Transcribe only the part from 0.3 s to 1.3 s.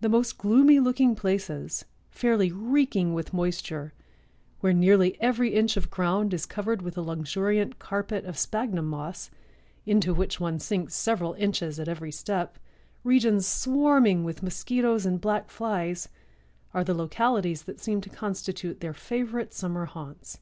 gloomy looking